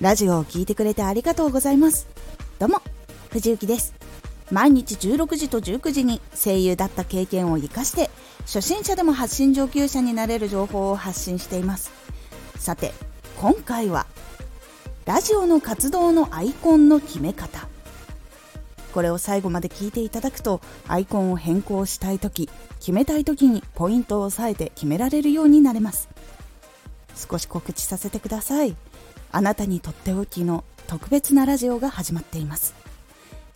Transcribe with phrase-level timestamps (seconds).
[0.00, 2.06] ラジオを聴いてくれてありがとうございます。
[2.58, 2.82] どうも
[3.30, 3.94] 藤幸です。
[4.50, 8.10] 毎日16時と19時に声優だった経験を活かして
[8.42, 11.90] 初心者でも発信上級者になれる情報を発信しています。
[12.58, 12.92] さて
[13.40, 14.06] 今回は
[15.06, 17.66] ラジオの活動のアイコンの決め方。
[18.92, 26.10] これを最後まで聞いていただくとアイコンを変更したい時決めたい時にポイントを押さえて決められるようになれます。
[27.16, 28.76] 少し告知させてください。
[29.36, 32.74] あなたにとっておきの特別なラジオが始まっています。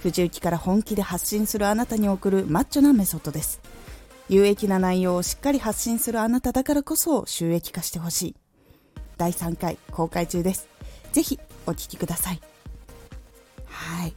[0.00, 3.60] 藤雪から本気で発信するあなたに送るマッチョなメソッドです。
[4.30, 8.36] 有益な内容をしっかり発信するあなただからこそ収益化してほしい。
[9.18, 10.66] 第3回公開中です。
[11.12, 12.40] ぜひお聴きください。
[13.66, 14.14] はい。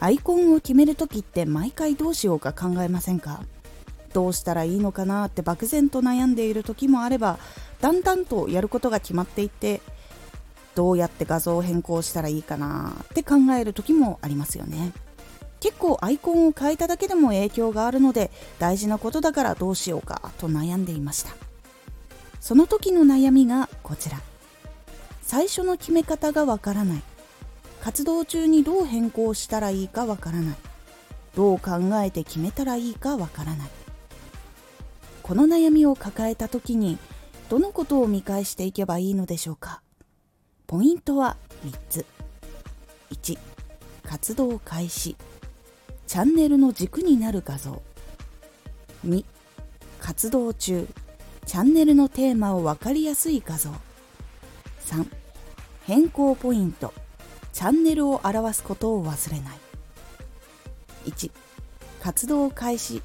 [0.00, 3.44] アイコンを決めるときって毎回どうしようか考えませんか？
[4.12, 7.38] どうしたらいいのかなって漠然と悩んでいる時もあれば
[7.80, 9.80] だんだんとやることが決まっていって
[10.78, 14.92] どうやって画像を変更したらいいかなって考える時もありますよね。
[15.58, 21.32] 結構アイコンを変えただけでも影響があるので大事なことだからどうしようかと悩んでいました。
[22.40, 24.20] その時の悩みがこちら。
[25.20, 27.02] 最初の決め方がわからない。
[27.82, 30.56] 活動中にどう変更したらいいかわからない。
[31.34, 31.72] どう考
[32.04, 33.68] えて決めたらいいかわからない。
[35.24, 36.98] この悩みを抱えた時に
[37.48, 39.82] どのことを見返していけばいいのでしょうか。
[40.68, 42.04] ポイントは3つ。
[43.10, 43.38] 1
[44.02, 45.16] 活動開始。
[46.06, 47.80] チャンネルの軸になる画像。
[49.06, 49.24] 2
[49.98, 50.86] 活動中。
[51.46, 53.70] チャンネルのテーマを分かりやすい画像。
[54.84, 55.10] 3
[55.86, 56.92] 変更ポイント。
[57.54, 59.58] チャンネルを表すことを忘れない。
[61.06, 61.30] 1
[62.02, 63.00] 活動開始。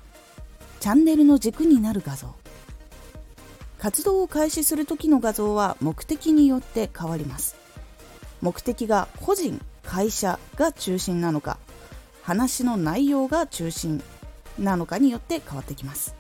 [0.82, 2.36] チャンネルの軸になる画像。
[3.84, 7.58] 活動を開始する時の画像は目的によって変わります。
[8.40, 11.58] 目的が個人会社が中心なのか
[12.22, 14.02] 話の内容が中心
[14.58, 16.16] なのかによって変わってきます。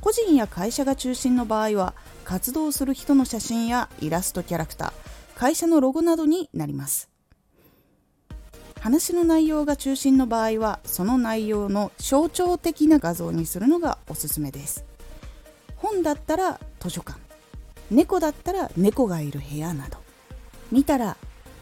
[0.00, 7.08] 個人や会社が中心の場合は活動する人の写真やイラストキャラクター会社のロゴなどになります。
[8.80, 14.84] 話の内容が中心の場合はその内容の象徴的な画像にするのがおすすめです。
[15.82, 17.18] 本だったら図書館。
[17.90, 19.98] 猫だったら猫がいる部屋など。
[20.70, 21.16] 見たら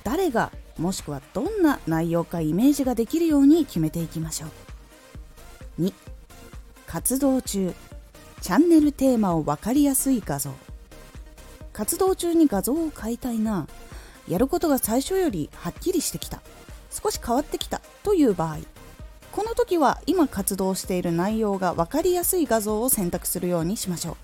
[0.04, 4.47] 誰がもしくはどんな内容かイメージができるように決めていきましょ
[5.78, 5.82] う。
[5.82, 5.92] 2
[6.86, 7.75] 活動中。
[8.41, 10.50] チャンネルテーマを分かりやすい画像。
[11.72, 13.66] 活動中に画像を変えたいな。
[14.28, 16.41] やることが最初よりはっきりしてきた。
[16.91, 18.58] 少し変わってきたという場合。
[19.33, 24.17] この時は今活動している内容が分かりやすい画像を選択するようにしましょう。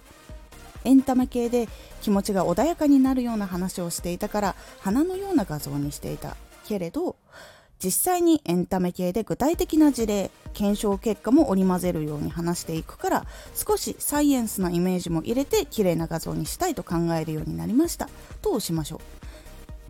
[0.84, 1.68] エンタメ系で
[2.00, 7.16] 気持ちが穏やかになるような話をしていたから花のような画像にしていたけれど
[7.82, 18.08] 実際にエンタメ系で具体的な事例検証結果も織り交ぜるように話していくから少しサイエンスなイメージも入れて綺麗な画像にしたいと考えるようになりました。
[18.40, 19.00] としましょう。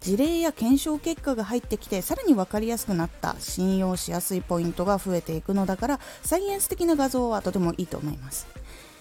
[0.06, 8.46] 事例や検証結果が入ってきてさらに分かりやすくなった信用しやすいポイントが増えていくのだからサイエンス的な画像はとてもいいと思います。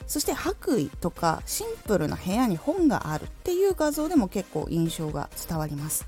[0.07, 6.07] そして白衣とかシンプルな部屋に本があるっていう画像でも結構印象が伝わります。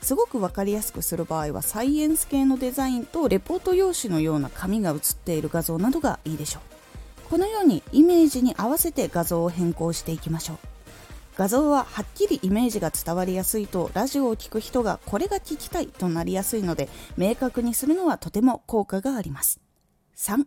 [0.00, 7.30] すごく分かりやすくする場合はサイエンス系のデザインとレポート用紙のような紙が写っている画像などがいいでしょう。
[7.30, 10.73] このようにイメージに合わせて画像を変更していきましょう。
[11.36, 19.60] 画像ははっきりイメージが伝わりやすいとラジオを聴く人がこれが聞きたいとなりやすいので明確にするのはとても効果があります。
[20.16, 20.44] 3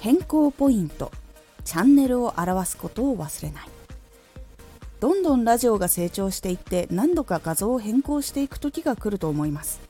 [0.00, 1.10] 変更ポイント。
[1.64, 3.68] チャンネルを表すことを忘れない。
[5.00, 9.80] どんどんラジオが成長していって何度か画像を変更していく時が来ると思います。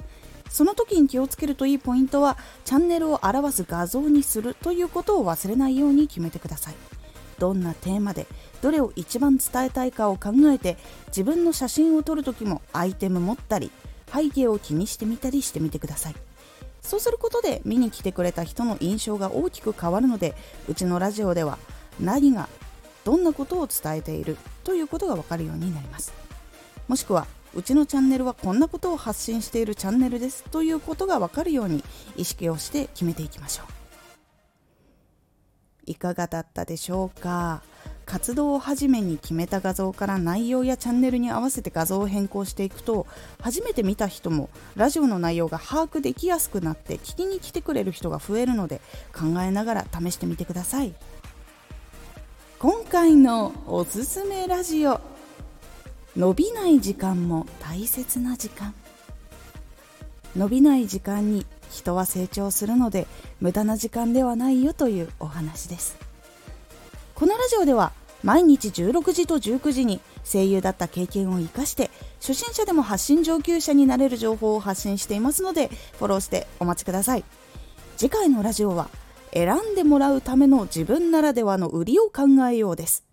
[0.50, 6.97] その時に気をつけるといいポイントはチャンネルを表す画像にするということを忘れないように決めてください。
[7.38, 8.26] どんなテーマで
[8.60, 10.76] どれを一番伝えたいかを考えて
[11.08, 13.70] 自分の写真を撮る時もアイテム持ったり
[14.12, 16.14] 背景を気にしてみたりしてみてください。
[16.82, 20.34] そうすることで見に来てくれた人の印象が大きく変わるので
[20.68, 21.58] うちのラジオでは
[22.00, 22.48] 何が
[23.04, 26.12] どんなことを伝えているということがわかるようになります。
[26.86, 31.82] もしくはうちのチャンネルはこんなことを発信しているチャンネルですということがわかるように
[32.16, 33.66] 意識をして決めていきましょう。
[35.88, 37.62] いかがだったでしょうか？
[38.04, 43.06] 活動を始めに決めた画像から内容やチャンネルに合わせて画像を変更していくと
[43.38, 48.80] 初めて見た人もラジオの内容が把握できやすくなって聞きに来てくれる人が増えるので
[49.12, 50.94] 考えながら試してみてください。
[52.58, 55.00] 今回のおすすめラジオ
[56.16, 58.74] 伸びない時間も大切な時間。
[60.34, 63.06] 伸びない時間に人は成長するので
[63.40, 65.96] 無駄な時間ではないよというお話です。
[67.14, 67.92] このラジオでは
[68.22, 75.68] 毎日16時と19時に声優だった経験を生かして初心者でも発信上級者になれる情報を発信していますので
[75.98, 77.24] フォローしてお待ちください。
[77.96, 78.88] 次回のラジオは
[79.32, 83.07] 選んでもらうための自分ならではの売りを考えようです。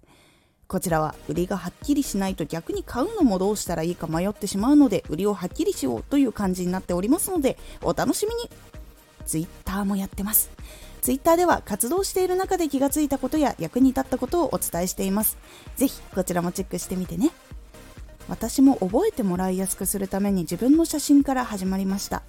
[0.67, 8.49] こちらは売りがはっきりしないと逆に買うのもどうしたらいいか迷ってしまうので売りをはっきりしようという感じになっておりますのでお楽しみに。
[9.25, 10.51] Twitter もやってます。
[11.01, 15.37] Twitter では活動している中で気がついたことや役に立ったことをお伝えしています。
[15.75, 17.31] ぜひこちらもチェックしてみてね。
[18.27, 22.23] 私も覚えてもらいやすくするために自分の写真から始まりました。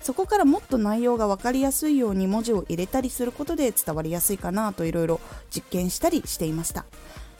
[0.00, 5.20] そこからもっと内容が分かりやすいように文字を入れたりすることで伝わりやすいかなといろいろ
[5.50, 6.84] 実験したりしていました。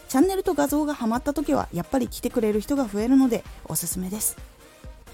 [0.08, 4.36] チャンネルと画像がハマった時はやっぱり来てくれる人が増えるのでおすすめです。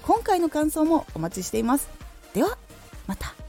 [0.02, 1.88] 今回の感想もお待ちしています。
[2.34, 2.58] では
[3.06, 3.39] また。